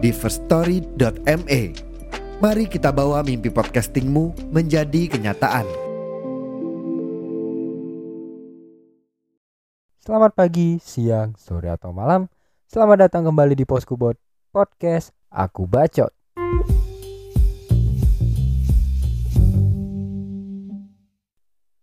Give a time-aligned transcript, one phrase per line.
[0.00, 1.62] di firststory.me.
[2.40, 5.68] Mari kita bawa mimpi podcastingmu menjadi kenyataan.
[10.00, 12.32] Selamat pagi, siang, sore atau malam.
[12.64, 14.16] Selamat datang kembali di Poskubot
[14.48, 16.10] Podcast Aku Bacot.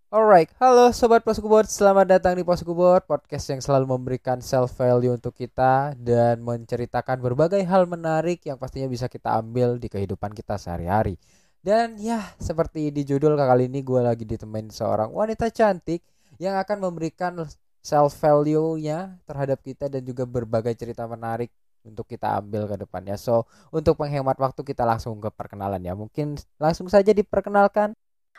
[0.08, 5.36] Alright, halo Sobat Poskubot, selamat datang di Poskubot Podcast yang selalu memberikan self value untuk
[5.36, 11.20] kita Dan menceritakan berbagai hal menarik yang pastinya bisa kita ambil di kehidupan kita sehari-hari.
[11.60, 16.00] Dan ya, seperti di judul kali ini gue lagi ditemenin seorang wanita cantik
[16.40, 17.44] Yang akan memberikan
[17.84, 21.52] self value-nya terhadap kita dan juga berbagai cerita menarik
[21.84, 23.20] untuk kita ambil ke depannya.
[23.20, 23.44] So,
[23.76, 26.00] untuk menghemat waktu kita langsung ke perkenalan ya.
[26.00, 27.92] Mungkin langsung saja diperkenalkan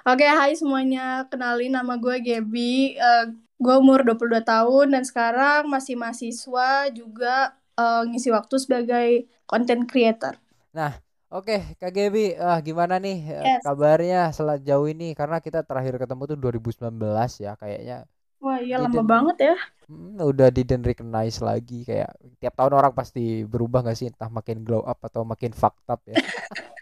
[0.07, 1.27] Oke, hai semuanya.
[1.27, 2.95] Kenalin nama gue Gaby.
[2.99, 9.09] Uh, gue umur 22 tahun dan sekarang masih mahasiswa juga uh, ngisi waktu sebagai
[9.51, 10.39] content creator.
[10.71, 10.95] Nah,
[11.27, 13.67] oke okay, Kak Gaby, uh, gimana nih yes.
[13.67, 14.31] kabarnya
[14.63, 15.11] jauh ini?
[15.19, 16.95] Karena kita terakhir ketemu tuh 2019
[17.43, 17.99] ya kayaknya.
[18.39, 19.57] Wah iya lama banget ya.
[19.91, 24.63] Hmm, udah didn't recognize lagi kayak tiap tahun orang pasti berubah gak sih entah makin
[24.63, 26.15] glow up atau makin fucked up ya.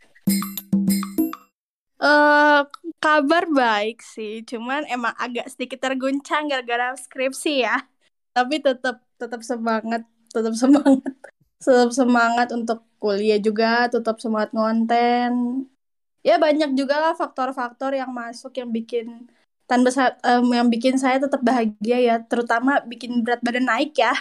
[1.97, 2.69] Uh,
[3.01, 7.89] kabar baik sih, cuman emang agak sedikit terguncang gara-gara skripsi ya.
[8.37, 11.15] Tapi tetap tetap semangat, tetap semangat,
[11.57, 15.65] tetap semangat untuk kuliah juga, tetap semangat ngonten.
[16.21, 19.31] Ya banyak juga lah faktor-faktor yang masuk yang bikin
[19.65, 24.13] tanpa um, yang bikin saya tetap bahagia ya, terutama bikin berat badan naik ya.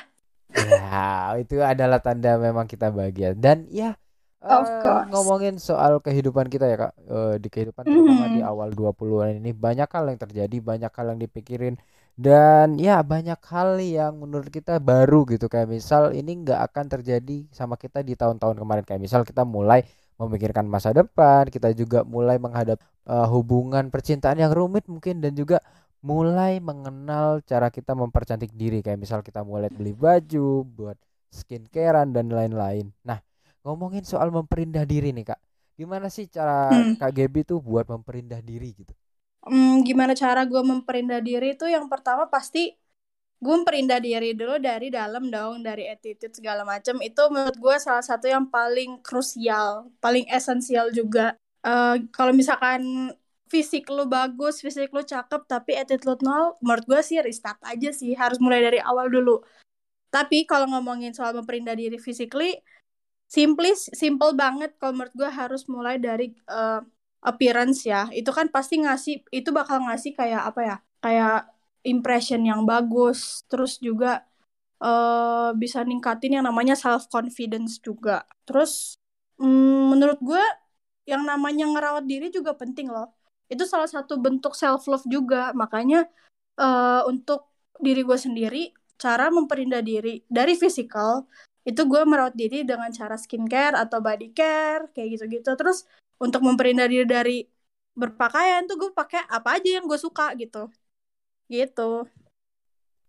[0.55, 3.35] Ya, itu adalah tanda memang kita bahagia.
[3.35, 3.99] Dan ya
[4.45, 6.93] uh, ngomongin soal kehidupan kita ya kak.
[7.09, 7.97] Uh, di kehidupan mm -hmm.
[8.05, 11.75] terutama di awal 20-an ini banyak hal yang terjadi banyak hal yang dipikirin.
[12.15, 15.51] Dan ya banyak hal yang menurut kita baru gitu.
[15.51, 18.83] Kayak misal ini nggak akan terjadi sama kita di tahun-tahun kemarin.
[18.87, 19.83] Kayak misal kita mulai
[20.15, 25.59] memikirkan masa depan kita juga mulai menghadap uh, hubungan percintaan yang rumit mungkin dan juga
[25.99, 28.79] mulai mengenal cara kita mempercantik diri.
[28.79, 30.97] Kayak misal kita mulai beli baju buat
[31.35, 32.95] skincarean dan lain-lain.
[33.03, 33.19] Nah
[33.65, 35.41] ngomongin soal memperindah diri nih kak.
[35.75, 37.01] Gimana sih cara hmm.
[37.01, 38.93] kak Gaby tuh buat memperindah diri gitu?
[39.45, 42.77] Hmm, gimana cara gue memperindah diri itu yang pertama pasti
[43.41, 48.01] gue memperindah diri dulu dari dalam dong dari attitude segala macam itu menurut gue salah
[48.01, 51.37] satu yang paling krusial paling esensial juga.
[51.65, 53.11] Uh, kalau misalkan
[53.49, 58.17] fisik lu bagus fisik lu cakep tapi attitude nol menurut gue sih restart aja sih.
[58.17, 59.41] Harus mulai dari awal dulu.
[60.09, 62.55] Tapi kalau ngomongin soal memperindah diri physically
[63.29, 66.81] simply simple banget kalau menurut gue harus mulai dari uh,
[67.25, 68.07] appearance ya.
[68.13, 71.37] Itu kan pasti ngasih itu bakal ngasih kayak apa ya kayak
[71.85, 73.43] impression yang bagus.
[73.49, 74.23] Terus juga
[74.81, 78.23] uh, bisa ningkatin yang namanya self confidence juga.
[78.47, 78.97] Terus
[79.41, 80.43] mm, menurut gue
[81.05, 83.13] yang namanya ngerawat diri juga penting loh.
[83.49, 85.53] Itu salah satu bentuk self love juga.
[85.53, 86.09] Makanya
[86.61, 87.49] uh, untuk
[87.81, 91.27] diri gue sendiri cara memperindah diri dari physical
[91.65, 95.49] itu gue merawat diri dengan cara skincare atau body care kayak gitu-gitu.
[95.57, 95.89] Terus
[96.21, 97.37] untuk memperindah diri dari
[97.97, 100.69] berpakaian tuh gue pakai apa aja yang gue suka gitu.
[101.49, 102.05] Gitu.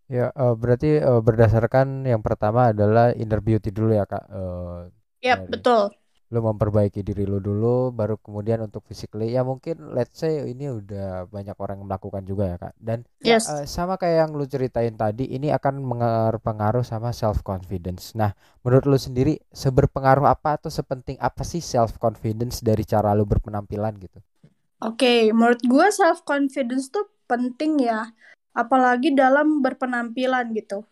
[0.06, 4.86] Ya uh, berarti uh, berdasarkan yang pertama adalah inner beauty dulu ya kak uh,
[5.18, 5.90] ya yep, betul
[6.26, 11.30] lu memperbaiki diri lu dulu baru kemudian untuk physically ya mungkin let's say ini udah
[11.30, 12.74] banyak orang yang melakukan juga ya kak.
[12.82, 13.46] Dan ya, yes.
[13.46, 18.34] uh, sama kayak yang lu ceritain tadi ini akan berpengaruh sama self confidence nah
[18.66, 23.94] menurut lu sendiri seberpengaruh apa atau sepenting apa sih self confidence dari cara lu berpenampilan
[24.02, 24.18] gitu?
[24.82, 28.10] Oke okay, menurut gue self confidence tuh penting ya
[28.50, 30.82] apalagi dalam berpenampilan gitu.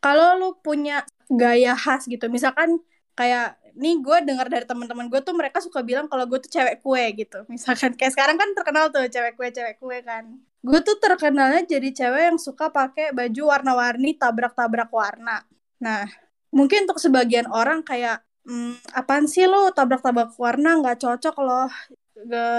[0.00, 2.80] Kalau lu punya gaya khas gitu misalkan
[3.12, 6.84] kayak nih gue dengar dari teman-teman gue tuh mereka suka bilang kalau gue tuh cewek
[6.84, 7.44] kue gitu.
[7.52, 10.40] Misalkan kayak sekarang kan terkenal tuh cewek kue cewek kue kan.
[10.62, 15.42] Gue tuh terkenalnya jadi cewek yang suka pakai baju warna-warni tabrak-tabrak warna.
[15.82, 16.06] Nah
[16.52, 20.78] mungkin untuk sebagian orang kayak hmm, apaan sih lo tabrak-tabrak warna?
[20.78, 21.70] Nggak cocok loh.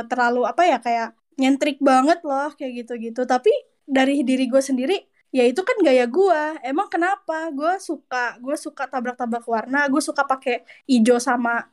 [0.10, 3.24] Terlalu apa ya kayak nyentrik banget loh kayak gitu-gitu.
[3.24, 3.52] Tapi
[3.84, 7.50] dari diri gue sendiri ya itu kan gaya gue emang kenapa?
[7.50, 11.66] Gue suka gue suka tabrak-tabrak warna gue suka pakai hijau sama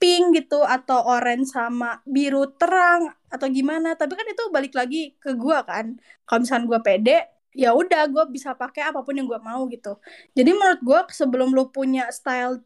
[0.00, 3.94] pink gitu atau orange sama biru terang atau gimana.
[4.00, 5.86] Tapi kan itu balik lagi ke gue kan.
[6.26, 7.18] Kalau misalnya gue pede
[7.52, 10.00] ya udah gue bisa pakai apa pun yang gue mau gitu.
[10.36, 12.64] Jadi menurut gue sebelum lu punya style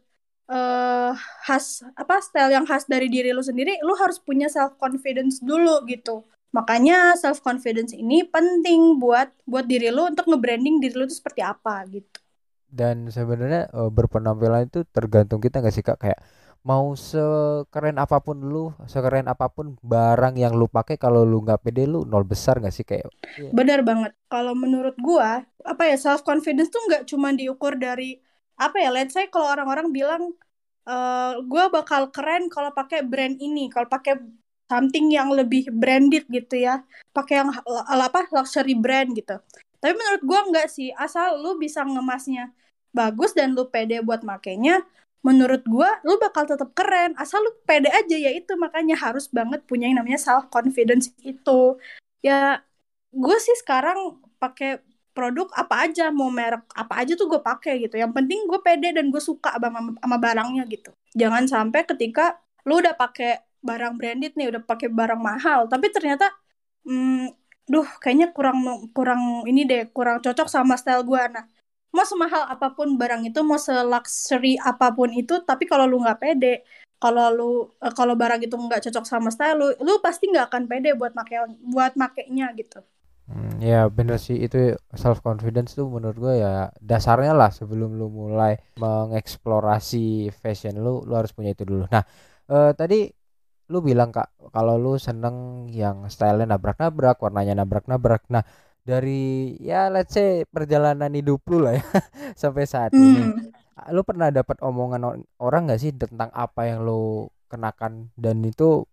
[0.50, 1.12] uh,
[1.46, 5.82] khas apa style yang khas dari diri lu sendiri lu harus punya self confidence dulu
[5.90, 6.22] gitu
[6.56, 11.44] makanya self confidence ini penting buat buat diri lu untuk nge-branding diri lu itu seperti
[11.44, 12.16] apa gitu
[12.72, 16.20] dan sebenarnya uh, berpenampilan itu tergantung kita nggak sih kak kayak
[16.66, 21.62] mau sekeren apa pun lu, sekeren apa pun barang yang lu pakai kalau lu nggak
[21.62, 23.06] pede lu nol besar nggak sih kayak?
[23.38, 23.54] Iya.
[23.54, 24.18] Benar banget.
[24.26, 28.18] Kalau menurut gua, apa ya self confidence tuh nggak cuma diukur dari
[28.58, 28.90] apa ya?
[28.90, 30.34] Let's say kalau orang-orang bilang
[30.90, 34.18] uh, gua bakal keren kalau pakai brand ini, kalau pakai
[34.66, 36.82] something yang lebih branded gitu ya,
[37.14, 37.50] pakai yang
[37.86, 39.38] apa luxury brand gitu.
[39.78, 42.50] Tapi menurut gua nggak sih, asal lu bisa ngemasnya
[42.96, 44.80] bagus dan lu pede buat makainya,
[45.26, 47.12] menurut gue lu bakal tetap keren.
[47.18, 51.76] Asal lu pede aja ya itu makanya harus banget punya yang namanya self confidence itu.
[52.22, 52.62] Ya
[53.10, 54.78] gue sih sekarang pakai
[55.16, 57.98] produk apa aja mau merek apa aja tuh gue pakai gitu.
[57.98, 60.94] Yang penting gue pede dan gue suka sama, sama barangnya gitu.
[61.18, 65.60] Jangan sampai ketika lu udah pakai barang branded nih udah pakai barang mahal.
[65.72, 66.30] Tapi ternyata
[66.86, 67.34] hmm,
[67.66, 68.58] duh kayaknya kurang
[68.94, 71.44] kurang ini deh kurang cocok sama style gue nah
[71.90, 76.18] mau semahal apa pun barang itu mau seluxury apa pun itu tapi kalau lu nggak
[76.22, 76.62] pede
[77.02, 77.50] kalau lu
[77.82, 81.12] uh, kalau barang itu nggak cocok sama style lu lu pasti nggak akan pede buat
[81.18, 81.36] make
[81.74, 82.80] buat makainya gitu.
[83.26, 88.06] Hmm, ya bener sih itu self confidence tuh menurut gue ya dasarnya lah sebelum lu
[88.06, 91.90] mulai mengeksplorasi fashion lu lu harus punya itu dulu.
[91.90, 92.06] Nah
[92.46, 93.10] uh, tadi
[93.66, 98.22] lu bilang kak kalau lu seneng yang stylenya nabrak-nabrak warnanya nabrak-nabrak.
[98.30, 98.46] Nah
[98.86, 101.84] dari ya let's say perjalanan hidup lu lah ya
[102.40, 103.02] sampai saat mm.
[103.02, 103.22] ini
[103.92, 108.10] lu pernah dapat omongan orang nggak sih tentang apa yang lu kenakan?
[108.16, 108.86] Dan itu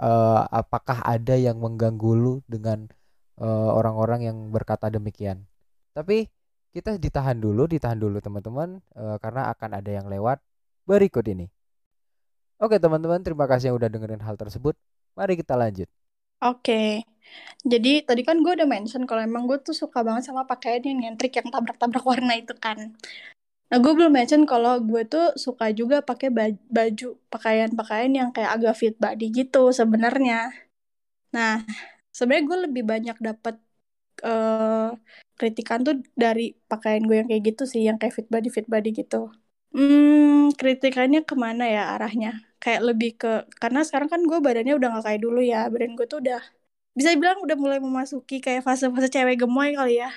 [0.00, 2.88] uh, apakah ada yang mengganggu lu dengan
[3.40, 5.44] eh, orang-orang uh, yang berkata demikian?
[5.92, 6.30] Tapi
[6.72, 10.40] kita ditahan dulu ditahan dulu teman-teman uh, karena akan ada yang lewat
[10.88, 11.52] berikut ini
[12.62, 14.74] oke teman-teman terima kasih yang udah dengerin hal tersebut
[15.18, 15.90] mari kita lanjut
[16.42, 17.06] Oke.
[17.62, 20.98] Jadi tadi kan gue udah mention kalau emang gue tuh suka banget sama pakaian yang
[21.02, 22.78] nyentrik yang tabrak-tabrak warna itu kan.
[23.70, 26.28] Nah gue belum mention kalau gue tuh suka juga pakai
[26.76, 30.50] baju pakaian-pakaian yang kayak agak fit body gitu sebenarnya.
[31.34, 31.62] Nah
[32.10, 33.54] sebenarnya gue lebih banyak dapat
[34.26, 34.92] uh,
[35.38, 38.90] kritikan tuh dari pakaian gue yang kayak gitu sih, yang kayak fit body fit body
[38.92, 39.30] gitu.
[39.72, 42.51] Hmm, kritikannya ke mana ya arahnya?
[42.62, 46.06] Kayak lebih ke karena sekarang kan gue badannya udah gak kayak dulu ya, badan gue
[46.06, 46.38] tuh udah
[46.94, 50.14] bisa dibilang udah mulai memasuki kayak fase-fase cewek gemoy kali ya.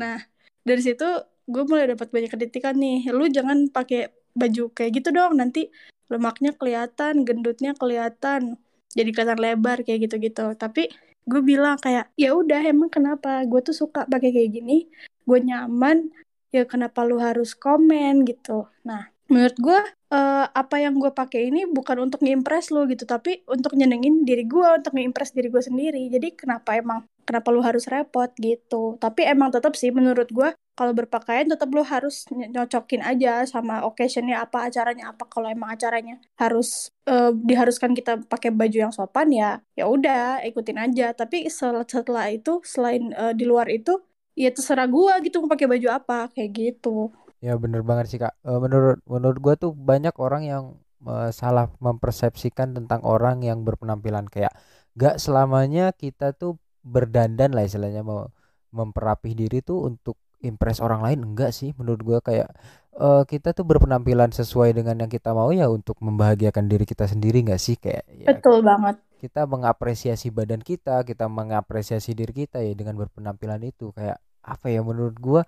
[0.00, 0.24] Nah,
[0.64, 1.04] dari situ
[1.44, 3.12] gue mulai dapat banyak kritikan nih.
[3.12, 5.68] Lu jangan pakai baju kayak gitu dong, nanti
[6.08, 8.56] lemaknya kelihatan, gendutnya kelihatan,
[8.96, 10.56] jadi kelihatan lebar kayak gitu-gitu.
[10.56, 10.88] Tapi
[11.24, 14.88] gue bilang kayak ya udah emang kenapa gue tuh suka pakai kayak gini
[15.24, 16.12] gue nyaman
[16.52, 19.80] ya kenapa lu harus komen gitu nah menurut gue
[20.14, 24.46] uh, apa yang gue pakai ini bukan untuk ngimpress lu gitu tapi untuk nyenengin diri
[24.46, 26.06] gue untuk ngimpress diri gue sendiri.
[26.06, 28.94] Jadi kenapa emang kenapa lu harus repot gitu?
[29.02, 34.38] Tapi emang tetap sih menurut gue kalau berpakaian tetap lu harus nyocokin aja sama occasionnya
[34.38, 35.26] apa acaranya apa.
[35.26, 40.78] Kalau emang acaranya harus uh, diharuskan kita pakai baju yang sopan ya ya udah ikutin
[40.78, 41.10] aja.
[41.10, 43.98] Tapi setelah, itu selain uh, di luar itu
[44.38, 47.14] ya terserah gua gitu mau pakai baju apa kayak gitu
[47.44, 48.32] ya bener banget sih kak.
[48.40, 50.64] Uh, menurut menurut gua tuh banyak orang yang
[51.04, 54.24] uh, salah mempersepsikan tentang orang yang berpenampilan.
[54.32, 54.56] Kayak
[54.96, 58.32] gak selamanya kita tuh berdandan lah istilahnya mau
[58.72, 61.20] memperapih diri tuh untuk impress orang lain.
[61.36, 62.18] Enggak sih menurut gua.
[62.24, 62.48] Kayak
[62.96, 67.44] uh, kita tuh berpenampilan sesuai dengan yang kita mau ya untuk membahagiakan diri kita sendiri
[67.44, 67.76] enggak sih?
[67.76, 68.96] Kayak ya, betul banget.
[69.24, 73.92] kita mengapresiasi badan kita kita mengapresiasi diri kita ya dengan berpenampilan itu.
[73.92, 75.44] Kayak apa ya menurut gua?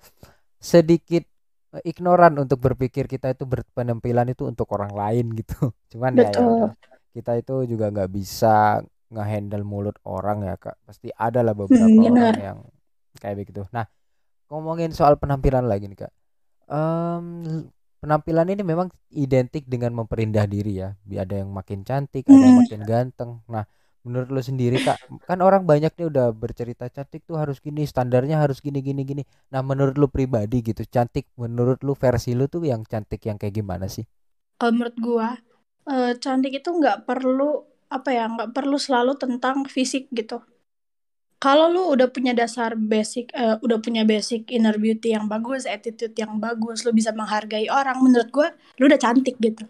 [0.56, 1.35] Sedikit eh,
[1.84, 5.72] ignoran untuk berpikir kita itu berpenampilan itu untuk orang lain gitu.
[5.92, 6.70] Cuman ya, ya
[7.16, 10.76] kita itu juga nggak bisa ngehandle mulut orang ya kak.
[10.84, 12.58] Pasti ada lah beberapa hmm, orang yang
[13.18, 13.64] kayak begitu.
[13.72, 13.86] Nah
[14.46, 16.12] ngomongin soal penampilan lagi nih kak.
[16.66, 17.70] Um,
[18.02, 20.94] penampilan ini memang identik dengan memperindah diri ya.
[20.94, 22.62] Ada yang makin cantik, ada yang hmm.
[22.62, 23.30] makin ganteng.
[23.50, 23.64] Nah,
[24.06, 28.38] menurut lo sendiri kak, kan orang banyak nih udah bercerita cantik tuh harus gini, standarnya
[28.38, 29.22] harus gini gini gini.
[29.50, 33.58] Nah, menurut lo pribadi gitu, cantik menurut lo versi lo tuh yang cantik yang kayak
[33.58, 34.06] gimana sih?
[34.56, 35.28] Kalau menurut gua,
[35.90, 40.38] uh, cantik itu nggak perlu apa ya, nggak perlu selalu tentang fisik gitu.
[41.36, 46.16] kalau lu udah punya dasar basic uh, udah punya basic inner beauty yang bagus attitude
[46.16, 48.48] yang bagus lu bisa menghargai orang menurut gue
[48.80, 49.68] lu udah cantik gitu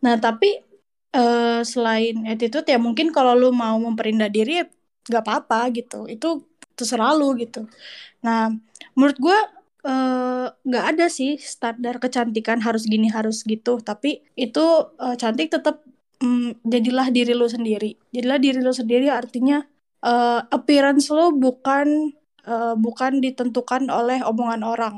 [0.00, 0.71] nah tapi
[1.16, 4.66] uh, selain attitude ya mungkin kalau lu mau memperindah diri ya
[5.08, 6.08] nggak apa-apa gitu.
[6.08, 7.68] Itu terserah lu gitu.
[8.24, 8.52] Nah
[8.96, 9.38] menurut gue
[9.82, 13.82] eh, nggak uh, ada sih standar kecantikan harus gini harus gitu.
[13.82, 14.64] Tapi itu
[14.98, 15.82] uh, cantik tetap
[16.22, 17.98] um, jadilah diri lu sendiri.
[18.14, 19.66] Jadilah diri lu sendiri artinya
[20.06, 22.14] uh, appearance lo bukan
[22.46, 24.96] uh, bukan ditentukan oleh omongan orang.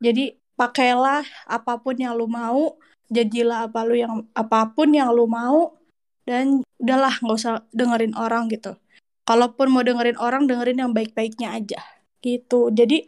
[0.00, 2.76] Jadi pakailah apa pun yang lo mau,
[3.12, 5.76] jadilah apa lu yang apa pun yang lo mau
[6.24, 8.74] dan udahlah nggak usah dengerin orang gitu.
[9.22, 11.80] Kalaupun mau dengerin orang, dengerin yang baik-baiknya aja
[12.24, 12.72] gitu.
[12.74, 13.06] Jadi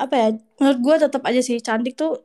[0.00, 0.28] apa ya?
[0.62, 2.24] Menurut gue tetap aja sih cantik tuh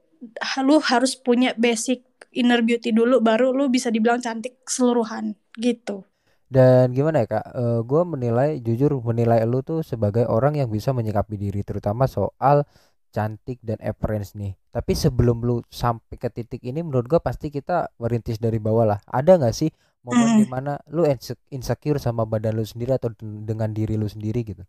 [0.63, 2.01] lu harus punya basic
[2.33, 6.05] inner beauty dulu baru lu bisa dibilang cantik keseluruhan gitu.
[6.47, 10.71] Dan gimana ya kak, uh, eh, gue menilai jujur menilai lu tuh sebagai orang yang
[10.71, 12.63] bisa menyikapi diri terutama soal
[13.11, 14.55] cantik dan appearance nih.
[14.71, 18.99] Tapi sebelum lu sampai ke titik ini menurut gue pasti kita merintis dari bawah lah.
[19.09, 19.71] Ada nggak sih
[20.05, 20.39] momen mm.
[20.39, 21.03] di mana lu
[21.51, 24.63] insecure sama badan lu sendiri atau dengan diri lu sendiri gitu?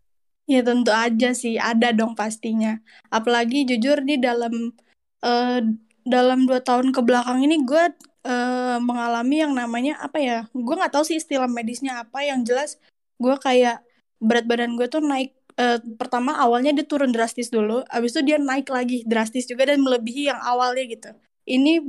[0.49, 2.81] Ya tentu aja sih ada dong pastinya.
[3.13, 4.73] Apalagi jujur di dalam
[5.21, 5.61] uh,
[6.03, 7.83] dalam dua tahun ke belakang ini gue
[8.25, 12.81] uh, mengalami yang namanya apa ya gue nggak tahu sih istilah medisnya apa yang jelas
[13.19, 13.83] gue kayak
[14.19, 18.37] berat badan gue tuh naik uh, pertama awalnya dia turun drastis dulu abis itu dia
[18.39, 21.09] naik lagi drastis juga dan melebihi yang awalnya gitu.
[21.43, 21.83] Ini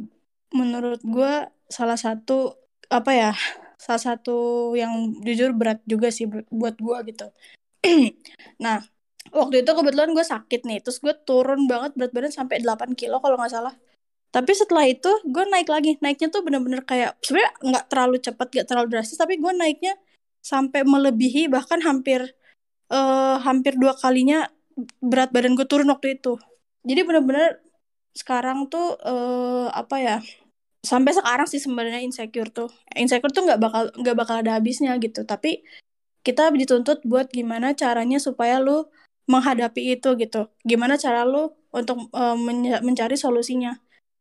[0.50, 1.32] menurut gue
[1.70, 2.58] salah satu
[2.90, 3.32] apa ya
[3.78, 7.26] salah satu yang jujur berat juga sih buat gue gitu.
[8.64, 8.82] Nah
[9.30, 13.22] waktu itu kebetulan gue sakit nih terus gue turun banget berat badan sampai 8 kilo
[13.22, 13.74] kalau nggak salah.
[14.30, 15.98] Tapi setelah itu gue naik lagi.
[16.02, 19.94] Naiknya tuh bener-bener kayak sebenarnya nggak terlalu cepat nggak terlalu drastis tapi gue naiknya
[20.40, 22.24] sampai melebihi bahkan hampir
[22.90, 24.50] uh, hampir dua kalinya
[25.00, 26.36] berat badan gue turun waktu itu.
[26.84, 27.60] Jadi bener-bener
[28.12, 30.16] sekarang tuh uh, apa ya
[30.80, 32.68] sampai sekarang sih sebenarnya insecure tuh.
[32.96, 35.24] Insecure tuh nggak bakal nggak bakal ada habisnya gitu.
[35.24, 35.62] Tapi
[36.20, 38.88] kita dituntut buat gimana caranya supaya lu
[39.30, 40.50] menghadapi itu gitu.
[40.66, 42.36] Gimana cara lu untuk uh,
[42.82, 43.78] mencari solusinya.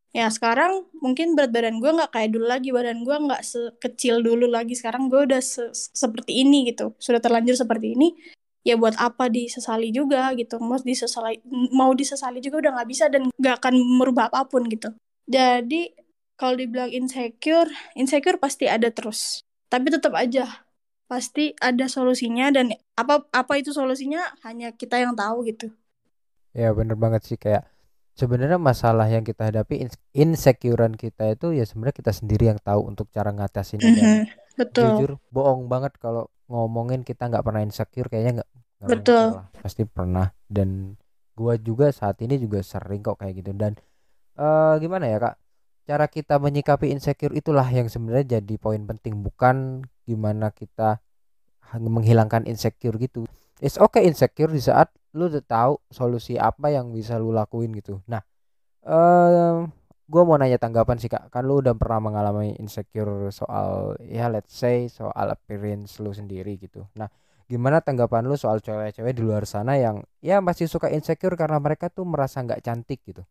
[0.09, 2.69] Ya sekarang mungkin berat badan gue nggak kayak dulu lagi.
[2.75, 4.73] Badan gue nggak sekecil dulu lagi.
[4.75, 6.93] Sekarang gue udah se seperti ini gitu.
[6.99, 8.13] Sudah terlanjur seperti ini
[8.63, 10.59] ya buat apa disesali juga gitu.
[10.59, 11.39] Mau disesali
[11.71, 14.91] mau disesali juga udah nggak bisa dan nggak akan merubah apa pun gitu.
[15.29, 15.93] Jadi
[16.39, 19.43] kalau dibilang insecure insecure pasti ada terus.
[19.69, 20.65] Tapi tetap aja
[21.09, 24.21] pasti ada solusinya dan apa apa itu solusinya?
[24.45, 25.71] Hanya kita yang tahu gitu.
[26.53, 27.37] Ya bener banget sih.
[27.37, 27.69] Kayak
[28.19, 33.07] sebenarnya masalah yang kita hadapi insecurean kita itu ya sebenarnya kita sendiri yang tahu untuk
[33.15, 34.19] cara ngatasin mm -hmm.
[34.59, 34.83] betul.
[34.99, 38.49] jujur bohong banget kalau ngomongin kita nggak pernah insecure kayaknya nggak
[38.89, 39.45] betul.
[39.61, 40.33] pasti pernah.
[40.49, 40.97] Dan
[41.37, 43.53] gua juga saat ini juga sering kok kayak gitu.
[43.53, 43.77] Dan
[44.35, 45.35] uh, gimana ya kak?
[45.89, 49.21] Cara kita menyikapi insecure itulah yang sebenarnya jadi poin penting.
[49.21, 50.99] Bukan gimana kita
[51.77, 53.29] menghilangkan insecure gitu.
[53.61, 58.01] It's okay insecure di saat lu udah tahu solusi apa yang bisa lu lakuin gitu.
[58.09, 58.21] Nah
[58.85, 59.65] uh,
[60.09, 61.29] gue mau nanya tanggapan sih kak.
[61.29, 66.89] Kan lu udah pernah mengalami insecure soal ya let's say soal appearance lu sendiri gitu.
[66.97, 67.07] Nah
[67.45, 71.93] gimana tanggapan lu soal cewek-cewek di luar sana yang ya masih suka insecure karena mereka
[71.93, 73.21] tuh merasa nggak cantik gitu?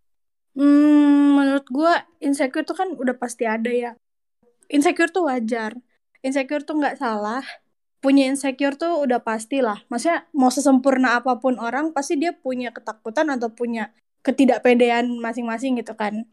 [0.54, 1.92] Hmm, menurut gue
[2.22, 3.92] insecure tuh kan udah pasti ada ya.
[4.70, 5.74] Insecure tuh wajar.
[6.22, 7.42] Insecure tuh nggak salah.
[7.98, 9.82] Punya insecure tuh udah pasti lah.
[9.90, 13.90] Maksudnya mau sesempurna apa pun orang pasti dia punya ketakutan atau punya
[14.22, 16.26] ketidakpedean masing-masing gitu kan.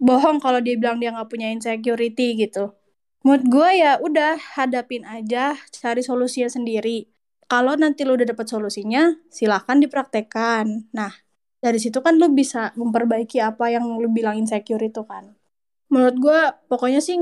[0.00, 2.72] Bohong kalau dia bilang dia nggak punya insecurity gitu.
[3.20, 7.04] Menurut gue ya udah hadapin aja, cari solusinya sendiri.
[7.44, 10.88] Kalau nanti lu udah dapet solusinya, silahkan dipraktekkan.
[10.96, 11.12] Nah,
[11.60, 15.36] dari situ kan lu bisa memperbaiki apa yang lu bilang insecure itu kan.
[15.92, 16.40] Menurut gue
[16.72, 17.20] pokoknya sih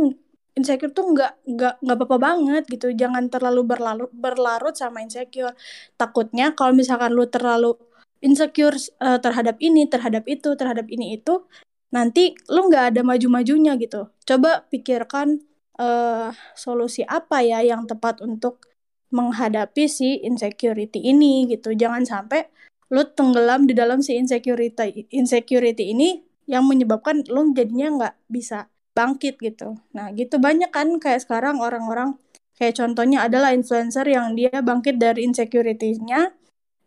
[0.55, 5.55] insecure tuh nggak nggak nggak apa-apa banget gitu jangan terlalu berlarut berlarut sama insecure
[5.95, 7.79] takutnya kalau misalkan lu terlalu
[8.19, 11.47] insecure uh, terhadap ini terhadap itu terhadap ini itu
[11.95, 14.13] nanti lu nggak ada maju-majunya gitu.
[14.29, 15.41] Coba pikirkan
[15.81, 18.61] uh, solusi apa ya yang tepat untuk
[19.09, 21.73] menghadapi si insecurity ini gitu.
[21.73, 22.49] Jangan sampai
[22.93, 29.39] lu tenggelam di dalam si insecurity insecurity ini yang menyebabkan lu jadinya nggak bisa bangkit
[29.39, 29.79] gitu.
[29.95, 32.17] Nah, gitu banyak kan kayak sekarang orang-orang.
[32.59, 36.35] Kayak contohnya adalah influencer yang dia bangkit dari insecurity-nya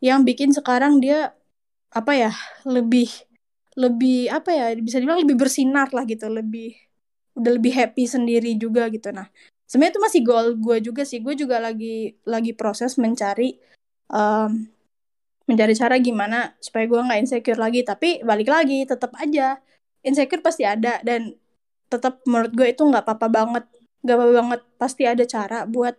[0.03, 1.31] yang bikin sekarang dia
[1.95, 2.31] apa ya,
[2.67, 3.07] lebih
[3.79, 6.75] lebih apa ya, bisa dibilang lebih bersinar lah gitu, lebih
[7.35, 9.11] udah lebih happy sendiri juga gitu.
[9.15, 9.27] Nah,
[9.67, 11.23] sebenarnya itu masih goal gue juga sih.
[11.23, 13.55] Gue juga lagi lagi proses mencari
[14.11, 14.67] um,
[15.47, 17.81] mencari cara gimana supaya gue nggak insecure lagi.
[17.87, 19.59] Tapi balik lagi tetap aja.
[20.03, 21.35] Insecure pasti ada dan
[21.87, 23.65] tetap menurut gue itu nggak apa-apa banget.
[24.03, 24.61] Nggak apa-apa banget.
[24.75, 25.95] Pasti ada cara buat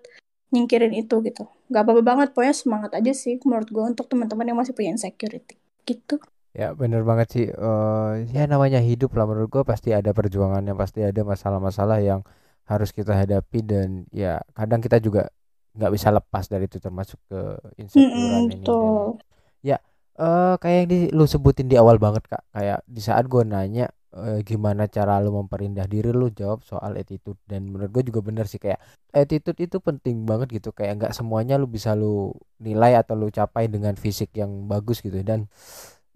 [0.52, 1.49] nyingkirin itu gitu.
[1.73, 2.29] Nggak apa-apa banget.
[2.37, 5.57] Pokoknya semangat aja sih menurut gue untuk teman-teman yang masih punya insecurity.
[5.88, 6.21] Gitu
[6.53, 10.77] ya bener banget sih uh, ya namanya hidup lah menurut gue pasti ada perjuangan yang
[10.77, 12.21] pasti ada masalah-masalah yang
[12.69, 15.33] harus kita hadapi dan ya kadang kita juga
[15.73, 17.41] nggak bisa lepas dari itu termasuk ke
[17.81, 19.17] insecurean mm -hmm, ini dan,
[19.65, 19.79] ya
[20.19, 22.43] uh, kayak yang di, lu sebutin di awal banget kak.
[22.53, 27.39] Kayak di saat gue nanya uh, gimana cara lu memperindah diri lu jawab soal attitude.
[27.47, 28.81] Dan menurut gue juga bener sih kayak
[29.15, 30.75] attitude itu penting banget gitu.
[30.75, 35.21] Kayak nggak semuanya lu bisa lu nilai atau lu capai dengan fisik yang bagus gitu.
[35.25, 35.49] Dan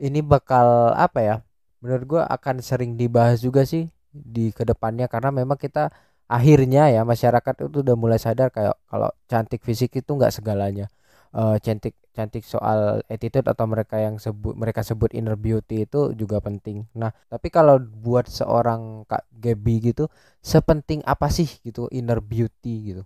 [0.01, 1.37] ini bakal apa ya
[1.81, 5.93] menurut gue akan sering dibahas juga sih di ke depannya karena memang kita
[6.27, 10.91] akhirnya ya masyarakat itu udah mulai sadar kayak kalau cantik fisik itu nggak segalanya
[11.37, 16.41] uh, cantik cantik soal attitude atau mereka yang sebut mereka sebut inner beauty itu juga
[16.41, 16.89] penting.
[16.97, 20.09] Nah, tapi kalau buat seorang Kak Gaby gitu,
[20.41, 23.03] sepenting apa sih gitu inner beauty gitu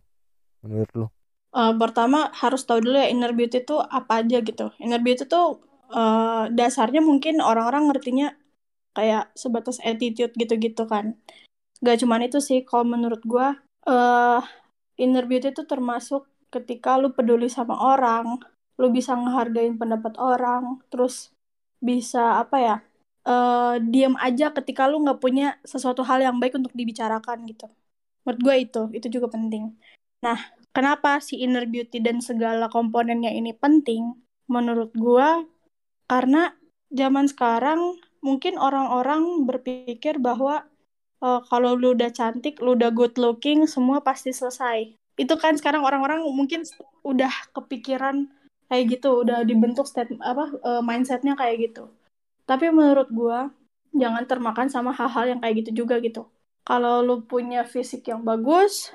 [0.63, 1.07] menurut lu?
[1.51, 4.71] Uh, pertama harus tahu dulu ya inner beauty itu apa aja gitu.
[4.79, 5.43] Inner beauty itu
[5.91, 8.35] uh, dasarnya mungkin orang-orang ngertinya
[8.95, 11.19] kayak sebatas attitude gitu-gitu kan.
[11.81, 13.57] Gak cuman itu sih kalau menurut gua
[13.87, 14.43] uh,
[15.01, 18.43] inner beauty itu termasuk ketika lu peduli sama orang,
[18.77, 21.31] lu bisa ngehargain pendapat orang, terus
[21.81, 22.77] bisa apa ya,
[23.25, 27.71] uh, diam aja ketika lu nggak punya sesuatu hal yang baik untuk dibicarakan gitu.
[28.27, 29.73] Menurut gue itu, itu juga penting.
[30.21, 30.37] Nah,
[30.77, 34.13] kenapa si inner beauty dan segala komponennya ini penting?
[34.51, 35.29] Menurut gue,
[36.11, 36.59] karena
[36.91, 40.67] zaman sekarang mungkin orang-orang berpikir bahwa
[41.23, 44.91] uh, kalau lu udah cantik, lu udah good looking, semua pasti selesai.
[45.15, 46.67] Itu kan sekarang orang-orang mungkin
[47.07, 48.27] udah kepikiran
[48.67, 51.87] kayak gitu udah dibentuk state apa uh, mindsetnya kayak gitu.
[52.43, 53.39] Tapi menurut gue
[53.95, 56.27] jangan termakan sama hal-hal yang kayak gitu juga gitu.
[56.67, 58.91] Kalau lu punya fisik yang bagus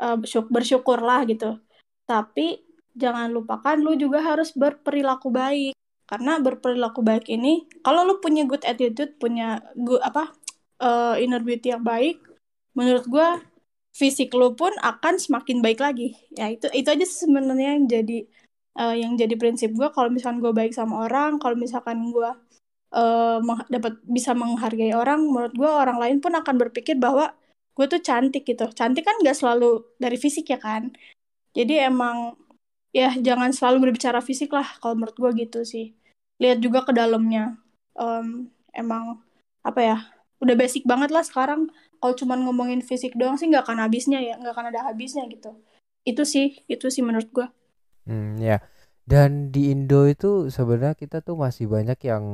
[0.00, 0.20] uh,
[0.52, 1.56] bersyukurlah gitu.
[2.04, 2.60] Tapi
[2.92, 5.76] jangan lupakan lu juga harus berperilaku baik
[6.10, 10.34] karena berperilaku baik ini kalau lu punya good attitude punya good apa
[10.82, 12.20] uh, inner beauty yang baik
[12.76, 13.28] menurut gue
[13.92, 16.16] fisik lu pun akan semakin baik lagi.
[16.32, 18.18] Ya itu itu aja sebenarnya yang jadi
[18.80, 22.30] uh, yang jadi prinsip gue kalau misalkan gue baik sama orang kalau misalkan gue
[22.96, 23.38] uh,
[23.68, 27.36] dapat bisa menghargai orang menurut gue orang lain pun akan berpikir bahwa
[27.76, 28.68] gue tuh cantik gitu.
[28.72, 30.92] Cantik kan gak selalu dari fisik ya kan?
[31.52, 32.32] Jadi emang
[32.92, 35.96] ya jangan selalu berbicara fisik lah kalau menurut gue gitu sih.
[36.38, 37.56] Lihat juga ke dalamnya.
[37.92, 39.20] Um, emang
[39.60, 39.98] apa ya
[40.40, 41.72] udah basic banget lah sekarang.
[41.98, 45.56] Kalau cuman ngomongin fisik doang sih nggak akan habisnya ya nggak akan ada habisnya gitu.
[46.04, 47.48] Itu sih itu sih menurut gua.
[48.06, 48.60] Hmm, ya.
[49.02, 52.24] Dan di Indo itu sebenarnya kita tuh masih banyak yang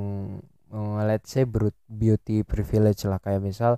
[0.75, 1.49] uh, let's say
[1.88, 3.21] beauty privilege lah.
[3.21, 3.73] Kayak misal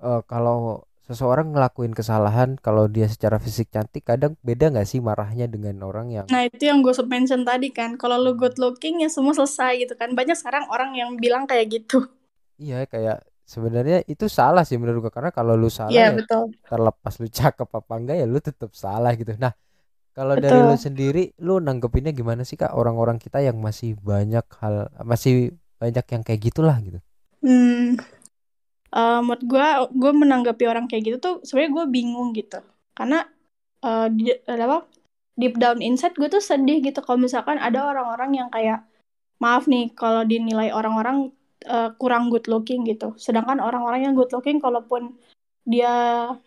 [0.00, 5.46] uh, kalau seseorang ngelakuin kesalahan kalau dia secara fisik cantik kadang beda nggak sih marahnya
[5.46, 7.94] dengan orang yang nah itu yang gue mention tadi kan.
[7.94, 10.18] Kalau lu good looking ya semua selesai gitu kan.
[10.18, 12.10] Banyak sekarang orang yang bilang kayak gitu.
[12.58, 16.50] Iya kayak sebenarnya itu salah sih menurut gue karena kalau lu salah yeah, ya betul.
[16.66, 19.38] terlepas lu cakep apa enggak ya lu tetap salah gitu.
[19.38, 19.54] Nah
[20.10, 22.74] kalau dari lu sendiri lu nanggepinnya gimana sih kak?
[22.74, 26.98] Orang-orang kita yang masih banyak hal masih banyak yang kayak gitulah gitu.
[27.46, 27.94] Hmm
[28.94, 32.60] uh, menurut gue gue menanggapi orang kayak gitu tuh sebenarnya gue bingung gitu
[32.94, 33.26] karena
[33.82, 34.86] uh, di, apa
[35.36, 38.84] deep down inside gue tuh sedih gitu kalau misalkan ada orang-orang yang kayak
[39.36, 41.32] maaf nih kalau dinilai orang-orang
[41.68, 43.12] uh, kurang good looking gitu.
[43.20, 45.16] Sedangkan orang-orang yang good looking kalaupun
[45.66, 45.92] dia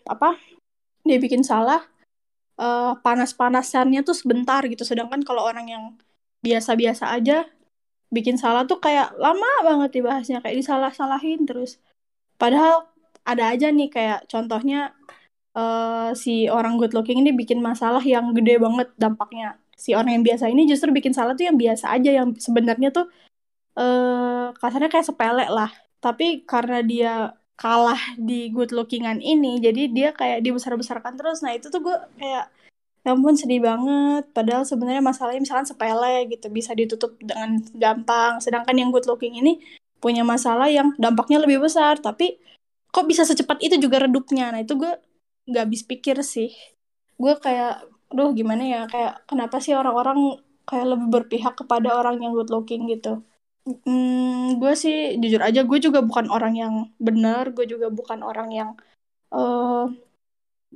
[0.08, 0.38] apa
[1.06, 1.84] dia bikin salah
[2.58, 4.82] uh, panas-panasannya tuh sebentar gitu.
[4.82, 5.84] Sedangkan kalau orang yang
[6.42, 7.46] biasa-biasa aja
[8.10, 11.78] bikin salah tuh kayak lama banget dibahasnya kayak disalah-salahin terus.
[12.40, 12.88] Padahal
[13.28, 14.96] ada aja nih kayak contohnya
[15.52, 19.60] uh, si orang good looking ini bikin masalah yang gede banget dampaknya.
[19.76, 23.06] Si orang yang biasa ini justru bikin salah tuh yang biasa aja yang sebenarnya tuh
[23.78, 25.70] eh kasarnya kayak sepele lah.
[26.00, 27.12] Tapi karena dia
[27.60, 31.44] kalah di good lookingan ini jadi dia kayak dibesar-besarkan terus.
[31.44, 32.48] Nah itu tuh gue kayak
[33.04, 34.24] ya ampun sedih banget.
[34.36, 38.40] Padahal sebenarnya masalahnya misalkan sepele gitu bisa ditutup dengan gampang.
[38.44, 39.60] Sedangkan yang good looking ini
[40.00, 42.00] punya masalah yang dampaknya lebih besar.
[42.00, 42.40] Tapi
[42.90, 44.50] kok bisa secepat itu juga redupnya?
[44.50, 44.92] Nah itu gue
[45.48, 46.50] nggak habis pikir sih.
[47.20, 48.80] Gue kayak aduh gimana ya?
[48.90, 52.88] Kayak kenapa sih orang-orang kayak lebih berpihak kepada orang yang good looking?
[52.90, 53.22] gitu.
[53.84, 58.48] Hmm, gue sih jujur aja gue juga bukan orang yang benar, gue juga bukan orang
[58.50, 58.70] yang
[59.36, 59.84] uh,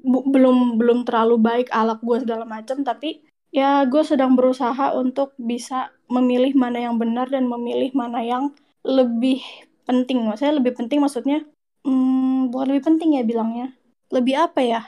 [0.05, 5.33] bu belum belum terlalu baik alak gue segala macam, tapi ya gue sedang berusaha untuk
[5.41, 8.53] bisa memilih mana yang benar dan memilih mana yang
[8.85, 9.41] lebih
[9.89, 10.29] penting.
[10.29, 11.39] Maksudnya lebih penting maksudnya
[11.85, 13.73] hmm, bukan lebih penting ya bilangnya.
[14.13, 14.81] Lebih apa ya?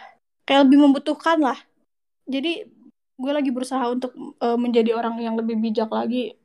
[0.45, 1.59] Kayak lebih membutuhkan lah.
[2.29, 2.69] Jadi
[3.17, 4.13] gue lagi berusaha untuk
[4.45, 6.37] uh, menjadi orang yang lebih bijak lagi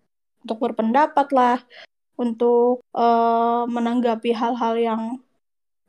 [0.48, 1.60] untuk berpendapat lah
[2.16, 5.02] untuk uh, menanggapi hal-hal yang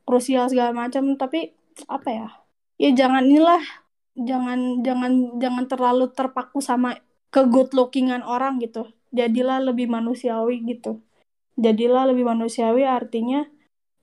[0.03, 1.15] krusial segala macam.
[1.15, 1.55] Tapi
[1.87, 2.27] apa ya?
[2.77, 3.63] Ya jangan inilah
[4.13, 6.99] jangan jangan jangan terlalu terpaku sama
[7.33, 8.91] ke good lookingan orang gitu.
[9.13, 11.01] Jadilah lebih manusiawi gitu
[11.57, 13.45] jadilah lebih manusiawi artinya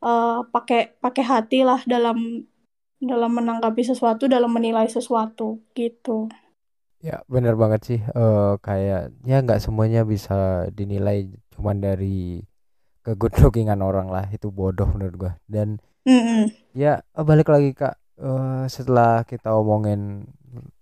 [0.05, 2.47] uh, pakai pakai hati lah dalam
[3.01, 6.29] dalam menanggapi sesuatu dalam menilai sesuatu gitu.
[7.01, 8.01] Ya bener banget sih.
[8.13, 12.45] Uh, kayak ya nggak semuanya bisa dinilai cuman dari
[13.01, 14.29] ke good lookingan orang lah.
[14.29, 15.33] Itu bodoh menurut gua.
[15.49, 16.43] Dan mm -hmm.
[16.77, 17.97] ya balik lagi kak.
[18.21, 20.29] Uh, setelah kita omongin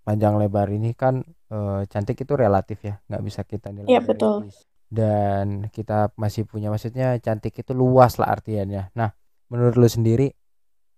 [0.02, 1.22] panjang lebar ini kan
[1.54, 2.98] uh, cantik itu relatif ya.
[3.06, 4.50] Nggak bisa kita nilai Iya betul
[4.88, 8.92] dan kita masih punya maksudnya cantik itu luas lah artiannya.
[8.96, 9.12] Nah
[9.52, 10.32] menurut lu sendiri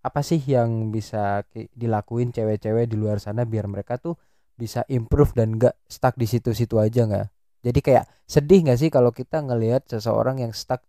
[0.01, 1.45] apa sih yang bisa
[1.77, 4.17] dilakuin cewek-cewek di luar sana biar mereka tuh
[4.57, 7.27] bisa improve dan gak stuck di situ-situ aja nggak?
[7.61, 10.81] Jadi kayak sedih nggak sih kalau kita ngelihat seseorang yang stuck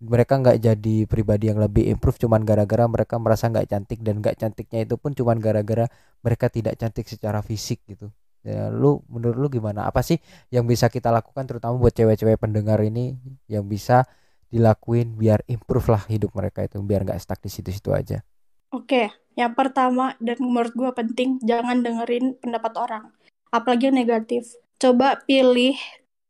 [0.00, 4.36] mereka nggak jadi pribadi yang lebih improve cuman gara-gara mereka merasa nggak cantik dan nggak
[4.40, 5.92] cantiknya itu pun cuman gara-gara
[6.24, 8.08] mereka tidak cantik secara fisik gitu
[8.40, 10.16] ya lu menurut lu gimana apa sih
[10.48, 14.08] yang bisa kita lakukan terutama buat cewek-cewek pendengar ini yang bisa
[14.48, 18.24] dilakuin biar improve lah hidup mereka itu biar nggak stuck di situ-situ aja
[18.70, 23.10] Oke, yang pertama dan menurut gue penting, jangan dengerin pendapat orang.
[23.50, 24.54] Apalagi yang negatif.
[24.78, 25.74] Coba pilih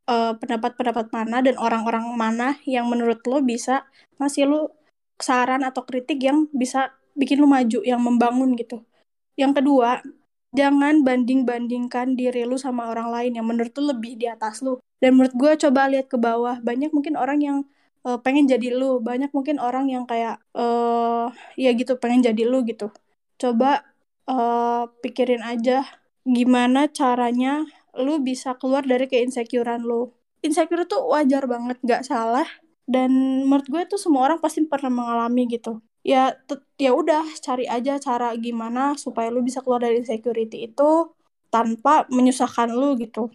[0.09, 3.85] uh, pendapat-pendapat mana dan orang-orang mana yang menurut lo bisa
[4.17, 4.73] ngasih lo
[5.21, 8.89] saran atau kritik yang bisa bikin lo maju, yang membangun gitu.
[9.37, 10.01] Yang kedua,
[10.51, 14.83] jangan banding-bandingkan diri lo sama orang lain yang menurut lo lebih di atas lo.
[15.01, 17.59] Dan menurut gue coba lihat ke bawah, banyak mungkin orang yang
[18.05, 19.01] uh, pengen jadi lu.
[19.01, 22.93] Banyak mungkin orang yang kayak uh, ya gitu pengen jadi lu gitu.
[23.41, 23.87] Coba
[24.29, 25.87] uh, pikirin aja
[26.29, 27.65] gimana caranya
[27.97, 30.13] lu bisa keluar dari keinsecurean lu.
[30.45, 32.47] Insecure tuh wajar banget nggak salah.
[32.91, 36.33] Dan menurut gue tuh semua orang pasti pernah mengalami gitu ya
[36.81, 41.13] ya udah cari aja cara gimana supaya lu bisa keluar dari insecurity itu
[41.53, 43.29] tanpa menyusahkan lu gitu.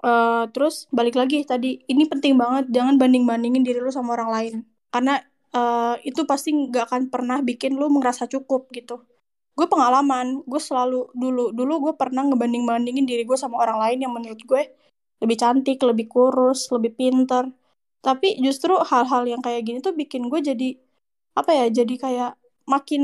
[0.00, 4.30] Uh, terus balik lagi tadi ini penting banget jangan banding bandingin diri lu sama orang
[4.32, 4.54] lain.
[4.92, 5.20] Karena
[5.54, 9.00] uh, itu pasti nggak akan pernah bikin lu merasa cukup gitu.
[9.56, 13.98] Gue pengalaman gue selalu dulu dulu gue pernah ngebanding bandingin diri gue sama orang lain
[14.08, 14.62] yang menurut gue
[15.20, 17.48] lebih cantik lebih kurus lebih pinter.
[18.00, 20.68] Tapi justru hal-hal yang kayak gini tuh bikin gue jadi
[21.34, 22.30] apa ya jadi kayak
[22.68, 23.02] makin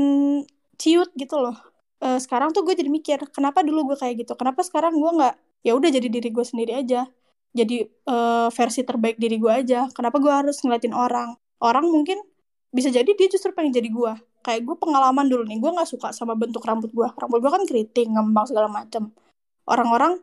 [0.79, 1.57] ciut gitu loh.
[1.97, 4.33] Uh, sekarang tuh gue jadi mikir kenapa dulu gue kayak gitu?
[4.37, 5.35] Kenapa sekarang gue nggak
[5.65, 7.09] ya udah jadi diri gue sendiri aja.
[7.57, 9.89] Jadi uh, versi terbaik diri gue aja.
[9.91, 11.33] Kenapa gue harus ngeliatin orang?
[11.57, 12.21] Orang mungkin
[12.69, 14.13] bisa jadi dia justru pengen jadi gue.
[14.45, 17.07] Kayak gue pengalaman dulu nih gue nggak suka sama bentuk rambut gue.
[17.17, 19.09] Rambut gue kan keriting ngembang segala macem.
[19.67, 20.21] Orang-orang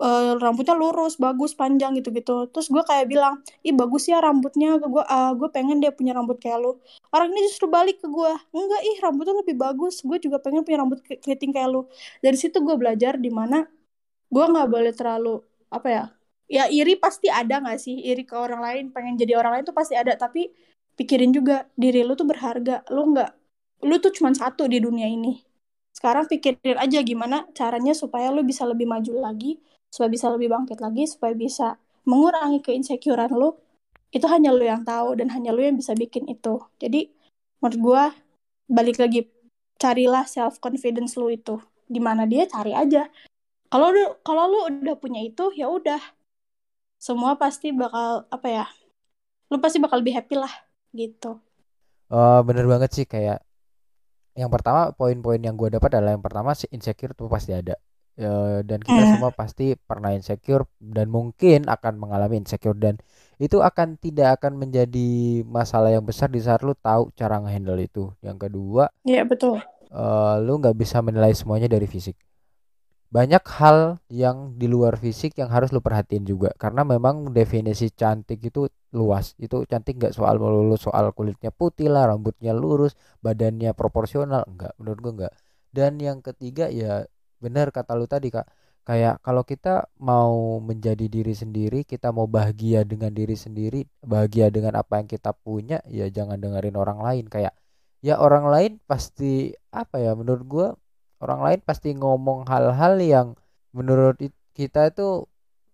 [0.00, 4.78] uh, rambutnya lurus bagus panjang gitu gitu terus gue kayak bilang ih bagus ya rambutnya
[4.80, 6.78] gue uh, gue pengen dia punya rambut kayak lu.
[7.12, 10.78] Orang ini justru balik ke gue enggak ih rambutnya lebih bagus gue juga pengen punya
[10.82, 11.84] rambut keriting kayak lu.
[12.24, 13.66] Dari situ gue belajar di mana
[14.32, 15.34] gue nggak boleh terlalu
[15.72, 16.04] apa ya
[16.52, 17.96] ya iri pasti ada nggak sih?
[18.00, 20.52] Iri ke orang lain pengen jadi orang lain tuh pasti ada tapi
[20.96, 22.84] pikirin juga diri lu tuh berharga.
[22.92, 23.30] Lu nggak
[23.88, 25.40] lu tuh cuma satu di dunia ini.
[25.92, 29.60] Sekarang pikirin aja gimana caranya supaya lu bisa lebih maju lagi
[29.92, 31.76] supaya bisa lebih bangkit lagi supaya bisa
[32.08, 33.52] mengurangi keinsecurean lu
[34.12, 36.60] itu hanya lu yang tahu dan hanya lu yang bisa bikin itu.
[36.80, 37.12] Jadi
[37.60, 38.02] menurut gue
[38.72, 39.28] balik lagi
[39.76, 41.60] carilah self confidence lu itu.
[41.88, 43.08] Di mana dia cari aja.
[43.72, 46.00] Kalau lu kalau lu udah punya itu ya udah.
[47.00, 48.66] Semua pasti bakal apa ya
[49.52, 50.52] lu pasti bakal lebih happy lah
[50.92, 51.36] gitu.
[52.12, 53.40] Oh bener banget sih kayak
[54.32, 57.76] yang pertama poin-poin yang gue dapat adalah yang pertama si insecure tuh pasti ada
[58.16, 59.10] e, dan kita mm.
[59.16, 63.00] semua pasti pernah insecure dan mungkin akan mengalami insecure dan
[63.40, 68.12] itu akan tidak akan menjadi masalah yang besar di saat lu tahu cara ngehandle itu.
[68.22, 69.58] Yang kedua iya yeah, betul.
[69.90, 72.14] uh, lu nggak bisa menilai semuanya dari fisik.
[73.12, 78.40] Banyak hal yang di luar fisik yang harus lu perhatiin juga karena memang definisi cantik
[78.40, 79.36] itu luas.
[79.36, 84.98] Itu cantik nggak soal melulu soal kulitnya putih lah rambutnya lurus badannya proporsional enggak menurut
[85.04, 85.34] gua enggak
[85.72, 87.08] dan yang ketiga ya
[87.42, 88.46] benar kata lu tadi kak.
[88.82, 94.74] Kayak kalau kita mau menjadi diri sendiri kita mau bahagia dengan diri sendiri bahagia dengan
[94.74, 97.24] apa yang kita punya ya jangan dengerin orang lain.
[97.30, 97.54] Kayak
[98.02, 100.68] ya orang lain pasti apa ya menurut gua
[101.22, 103.28] orang lain pasti ngomong hal-hal yang
[103.70, 104.18] menurut
[104.58, 105.30] kita itu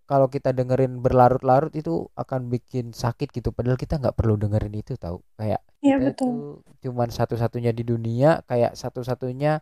[0.09, 3.53] kalau kita dengerin berlarut-larut itu akan bikin sakit gitu.
[3.53, 6.33] Padahal kita nggak perlu dengerin itu tahu kayak kita betul.
[6.65, 9.61] itu cuman satu-satunya di dunia kayak satu-satunya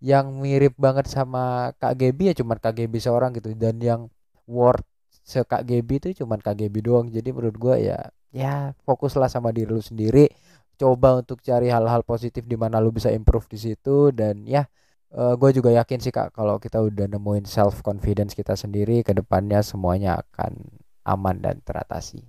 [0.00, 3.52] yang mirip banget sama Kak Gebi ya cuman Kak Gebi seorang gitu.
[3.56, 4.00] Dan yang
[4.48, 7.08] word se Kak Gebi itu cuman Kak Gebi doang.
[7.10, 7.98] Jadi menurut gua ya
[8.34, 10.28] ya fokuslah sama diri lu sendiri.
[10.76, 14.12] Coba untuk cari hal-hal positif di mana lu bisa improve di situ.
[14.12, 14.68] Dan ya
[15.16, 19.16] uh, gue juga yakin sih kak kalau kita udah nemuin self confidence kita sendiri ke
[19.16, 20.68] depannya semuanya akan
[21.06, 22.26] aman dan teratasi.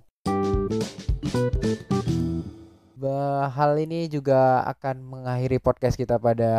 [2.98, 6.50] Bah, hal ini juga akan mengakhiri podcast kita pada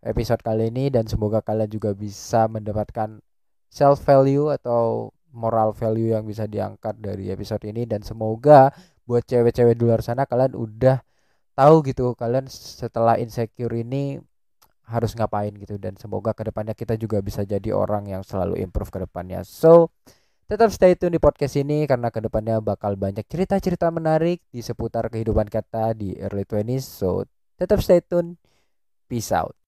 [0.00, 3.20] episode kali ini dan semoga kalian juga bisa mendapatkan
[3.68, 7.86] self value atau moral value yang bisa diangkat dari episode ini.
[7.86, 8.72] Dan semoga
[9.06, 11.02] buat cewek-cewek di luar sana kalian udah
[11.54, 14.18] tahu gitu kalian setelah insecure ini
[14.90, 15.78] harus ngapain gitu.
[15.78, 19.46] Dan semoga ke depannya kita juga bisa jadi orang yang selalu improve ke depannya.
[19.46, 19.94] So
[20.50, 25.06] tetap stay tune di podcast ini karena ke depannya bakal banyak cerita-cerita menarik di seputar
[25.06, 27.22] kehidupan kita di early 20s so
[27.54, 28.34] tetap stay tune.
[29.10, 29.59] Peace out